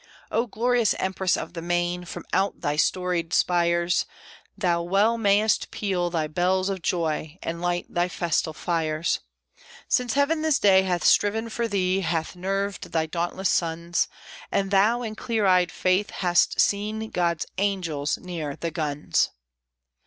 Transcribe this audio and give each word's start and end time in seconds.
O 0.31 0.47
glorious 0.47 0.95
Empress 0.95 1.37
of 1.37 1.53
the 1.53 1.61
Main! 1.61 2.05
from 2.05 2.25
out 2.33 2.61
thy 2.61 2.75
storied 2.75 3.33
spires 3.33 4.07
Thou 4.57 4.81
well 4.81 5.15
mayst 5.15 5.69
peal 5.69 6.09
thy 6.09 6.25
bells 6.25 6.69
of 6.69 6.81
joy, 6.81 7.37
and 7.43 7.61
light 7.61 7.85
thy 7.87 8.07
festal 8.07 8.51
fires, 8.51 9.19
Since 9.87 10.13
Heaven 10.15 10.41
this 10.41 10.57
day 10.57 10.81
hath 10.81 11.05
striven 11.05 11.49
for 11.49 11.67
thee, 11.67 11.99
hath 11.99 12.35
nerved 12.35 12.93
thy 12.93 13.05
dauntless 13.05 13.49
sons, 13.51 14.07
And 14.51 14.71
thou 14.71 15.03
in 15.03 15.13
clear 15.13 15.45
eyed 15.45 15.71
faith 15.71 16.09
hast 16.09 16.59
seen 16.59 17.11
God's 17.11 17.45
angels 17.59 18.17
near 18.17 18.55
the 18.55 18.71
guns! 18.71 19.29